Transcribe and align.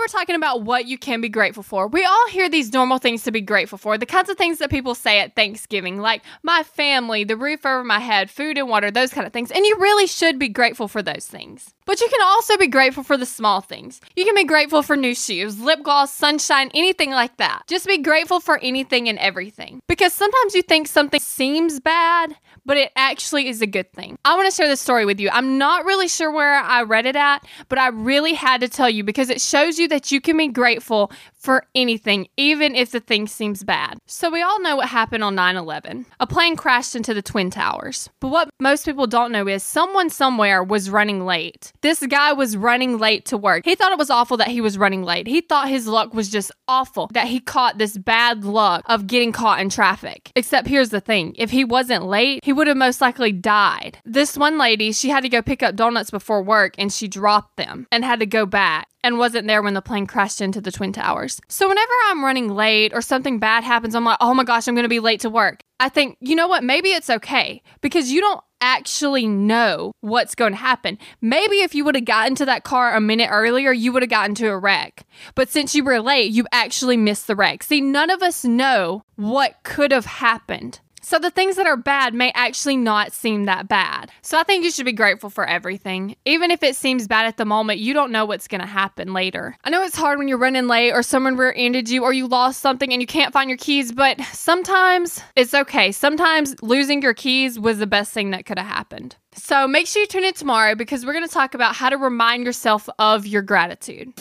We're 0.00 0.06
talking 0.08 0.36
about 0.36 0.62
what 0.62 0.86
you 0.86 0.98
can 0.98 1.20
be 1.20 1.28
grateful 1.28 1.62
for. 1.62 1.88
We 1.88 2.04
all 2.04 2.28
hear 2.28 2.48
these 2.48 2.72
normal 2.72 2.98
things 2.98 3.24
to 3.24 3.32
be 3.32 3.40
grateful 3.40 3.78
for, 3.78 3.98
the 3.98 4.06
kinds 4.06 4.28
of 4.28 4.36
things 4.36 4.58
that 4.58 4.70
people 4.70 4.94
say 4.94 5.20
at 5.20 5.34
Thanksgiving, 5.34 6.00
like 6.00 6.22
my 6.42 6.62
family, 6.62 7.24
the 7.24 7.36
roof 7.36 7.66
over 7.66 7.82
my 7.82 7.98
head, 7.98 8.30
food 8.30 8.58
and 8.58 8.68
water, 8.68 8.90
those 8.90 9.12
kind 9.12 9.26
of 9.26 9.32
things. 9.32 9.50
And 9.50 9.64
you 9.64 9.76
really 9.78 10.06
should 10.06 10.38
be 10.38 10.48
grateful 10.48 10.86
for 10.86 11.02
those 11.02 11.26
things. 11.26 11.74
But 11.86 12.00
you 12.00 12.08
can 12.08 12.20
also 12.22 12.56
be 12.56 12.66
grateful 12.66 13.04
for 13.04 13.16
the 13.16 13.26
small 13.26 13.60
things. 13.60 14.00
You 14.16 14.24
can 14.24 14.34
be 14.34 14.44
grateful 14.44 14.82
for 14.82 14.96
new 14.96 15.14
shoes, 15.14 15.60
lip 15.60 15.82
gloss, 15.84 16.12
sunshine, 16.12 16.70
anything 16.74 17.10
like 17.10 17.36
that. 17.36 17.62
Just 17.68 17.86
be 17.86 17.98
grateful 17.98 18.40
for 18.40 18.58
anything 18.58 19.08
and 19.08 19.18
everything. 19.20 19.80
Because 19.86 20.12
sometimes 20.12 20.54
you 20.54 20.62
think 20.62 20.88
something 20.88 21.20
seems 21.20 21.78
bad, 21.78 22.34
but 22.64 22.76
it 22.76 22.90
actually 22.96 23.48
is 23.48 23.62
a 23.62 23.68
good 23.68 23.92
thing. 23.92 24.18
I 24.24 24.34
want 24.34 24.50
to 24.50 24.54
share 24.54 24.66
this 24.66 24.80
story 24.80 25.04
with 25.06 25.20
you. 25.20 25.30
I'm 25.30 25.58
not 25.58 25.84
really 25.84 26.08
sure 26.08 26.32
where 26.32 26.56
I 26.56 26.82
read 26.82 27.06
it 27.06 27.14
at, 27.14 27.46
but 27.68 27.78
I 27.78 27.88
really 27.88 28.34
had 28.34 28.62
to 28.62 28.68
tell 28.68 28.90
you 28.90 29.04
because 29.04 29.30
it 29.30 29.40
shows 29.40 29.78
you 29.78 29.85
that 29.88 30.12
you 30.12 30.20
can 30.20 30.36
be 30.36 30.48
grateful 30.48 31.10
for 31.34 31.64
anything, 31.74 32.26
even 32.36 32.74
if 32.74 32.90
the 32.90 33.00
thing 33.00 33.26
seems 33.26 33.62
bad. 33.62 33.98
So, 34.06 34.30
we 34.30 34.42
all 34.42 34.60
know 34.60 34.76
what 34.76 34.88
happened 34.88 35.22
on 35.22 35.34
9 35.34 35.56
11. 35.56 36.06
A 36.18 36.26
plane 36.26 36.56
crashed 36.56 36.96
into 36.96 37.14
the 37.14 37.22
Twin 37.22 37.50
Towers. 37.50 38.08
But 38.20 38.28
what 38.28 38.50
most 38.58 38.84
people 38.84 39.06
don't 39.06 39.32
know 39.32 39.46
is 39.46 39.62
someone 39.62 40.10
somewhere 40.10 40.62
was 40.62 40.90
running 40.90 41.24
late. 41.24 41.72
This 41.82 42.04
guy 42.06 42.32
was 42.32 42.56
running 42.56 42.98
late 42.98 43.24
to 43.26 43.36
work. 43.36 43.64
He 43.64 43.74
thought 43.74 43.92
it 43.92 43.98
was 43.98 44.10
awful 44.10 44.36
that 44.38 44.48
he 44.48 44.60
was 44.60 44.76
running 44.76 45.04
late. 45.04 45.26
He 45.26 45.40
thought 45.40 45.68
his 45.68 45.86
luck 45.86 46.14
was 46.14 46.28
just 46.28 46.50
awful 46.66 47.08
that 47.12 47.28
he 47.28 47.40
caught 47.40 47.78
this 47.78 47.96
bad 47.96 48.44
luck 48.44 48.82
of 48.86 49.06
getting 49.06 49.32
caught 49.32 49.60
in 49.60 49.68
traffic. 49.68 50.32
Except 50.34 50.66
here's 50.66 50.90
the 50.90 51.00
thing 51.00 51.34
if 51.36 51.50
he 51.50 51.64
wasn't 51.64 52.04
late, 52.04 52.44
he 52.44 52.52
would 52.52 52.66
have 52.66 52.76
most 52.76 53.00
likely 53.00 53.32
died. 53.32 53.98
This 54.04 54.36
one 54.36 54.58
lady, 54.58 54.92
she 54.92 55.08
had 55.10 55.22
to 55.22 55.28
go 55.28 55.42
pick 55.42 55.62
up 55.62 55.76
donuts 55.76 56.10
before 56.10 56.42
work 56.42 56.74
and 56.78 56.92
she 56.92 57.08
dropped 57.08 57.56
them 57.56 57.86
and 57.92 58.04
had 58.04 58.20
to 58.20 58.26
go 58.26 58.46
back 58.46 58.88
and 59.02 59.18
wasn't 59.18 59.46
there 59.46 59.62
when 59.62 59.74
the 59.74 59.82
plane 59.82 60.06
crashed 60.06 60.40
into 60.40 60.60
the 60.60 60.72
Twin 60.72 60.92
Towers. 60.92 61.40
So 61.48 61.68
whenever 61.68 61.92
I'm 62.06 62.24
running 62.24 62.48
late 62.48 62.92
or 62.92 63.00
something 63.00 63.38
bad 63.38 63.64
happens, 63.64 63.94
I'm 63.94 64.04
like, 64.04 64.18
oh 64.20 64.34
my 64.34 64.44
gosh, 64.44 64.66
I'm 64.66 64.74
going 64.74 64.84
to 64.84 64.88
be 64.88 65.00
late 65.00 65.20
to 65.20 65.30
work. 65.30 65.60
I 65.78 65.88
think, 65.88 66.16
you 66.20 66.34
know 66.34 66.48
what? 66.48 66.64
Maybe 66.64 66.90
it's 66.90 67.10
okay 67.10 67.62
because 67.80 68.10
you 68.10 68.20
don't 68.20 68.40
actually 68.60 69.26
know 69.26 69.92
what's 70.00 70.34
going 70.34 70.52
to 70.52 70.58
happen. 70.58 70.98
Maybe 71.20 71.56
if 71.56 71.74
you 71.74 71.84
would 71.84 71.94
have 71.94 72.04
gotten 72.04 72.34
to 72.36 72.46
that 72.46 72.64
car 72.64 72.94
a 72.94 73.00
minute 73.00 73.28
earlier, 73.30 73.70
you 73.72 73.92
would 73.92 74.02
have 74.02 74.10
gotten 74.10 74.34
to 74.36 74.48
a 74.48 74.58
wreck. 74.58 75.06
But 75.34 75.50
since 75.50 75.74
you 75.74 75.84
were 75.84 76.00
late, 76.00 76.32
you 76.32 76.46
actually 76.50 76.96
missed 76.96 77.26
the 77.26 77.36
wreck. 77.36 77.62
See, 77.62 77.80
none 77.80 78.10
of 78.10 78.22
us 78.22 78.44
know 78.44 79.02
what 79.16 79.62
could 79.62 79.92
have 79.92 80.06
happened. 80.06 80.80
So 81.08 81.20
the 81.20 81.30
things 81.30 81.54
that 81.54 81.68
are 81.68 81.76
bad 81.76 82.14
may 82.14 82.32
actually 82.34 82.76
not 82.76 83.12
seem 83.12 83.44
that 83.44 83.68
bad. 83.68 84.10
So 84.22 84.40
I 84.40 84.42
think 84.42 84.64
you 84.64 84.72
should 84.72 84.86
be 84.86 84.92
grateful 84.92 85.30
for 85.30 85.46
everything. 85.46 86.16
Even 86.24 86.50
if 86.50 86.64
it 86.64 86.74
seems 86.74 87.06
bad 87.06 87.26
at 87.26 87.36
the 87.36 87.44
moment, 87.44 87.78
you 87.78 87.94
don't 87.94 88.10
know 88.10 88.24
what's 88.24 88.48
going 88.48 88.60
to 88.60 88.66
happen 88.66 89.12
later. 89.12 89.56
I 89.62 89.70
know 89.70 89.84
it's 89.84 89.94
hard 89.94 90.18
when 90.18 90.26
you're 90.26 90.36
running 90.36 90.66
late 90.66 90.90
or 90.90 91.04
someone 91.04 91.36
rear-ended 91.36 91.88
you 91.88 92.02
or 92.02 92.12
you 92.12 92.26
lost 92.26 92.60
something 92.60 92.92
and 92.92 93.00
you 93.00 93.06
can't 93.06 93.32
find 93.32 93.48
your 93.48 93.56
keys, 93.56 93.92
but 93.92 94.20
sometimes 94.32 95.22
it's 95.36 95.54
okay. 95.54 95.92
Sometimes 95.92 96.56
losing 96.60 97.00
your 97.02 97.14
keys 97.14 97.56
was 97.56 97.78
the 97.78 97.86
best 97.86 98.12
thing 98.12 98.32
that 98.32 98.44
could 98.44 98.58
have 98.58 98.66
happened. 98.66 99.14
So 99.32 99.68
make 99.68 99.86
sure 99.86 100.02
you 100.02 100.08
tune 100.08 100.24
in 100.24 100.34
tomorrow 100.34 100.74
because 100.74 101.06
we're 101.06 101.12
going 101.12 101.28
to 101.28 101.32
talk 101.32 101.54
about 101.54 101.76
how 101.76 101.88
to 101.88 101.98
remind 101.98 102.44
yourself 102.44 102.88
of 102.98 103.28
your 103.28 103.42
gratitude. 103.42 104.12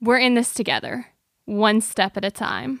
We're 0.00 0.18
in 0.18 0.34
this 0.34 0.52
together, 0.52 1.06
one 1.44 1.80
step 1.80 2.16
at 2.16 2.24
a 2.24 2.32
time. 2.32 2.80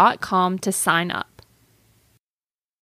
to 0.57 0.71
sign 0.71 1.11
up. 1.11 1.30